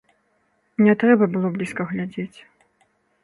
[0.85, 2.37] Не трэба было блізка глядзець.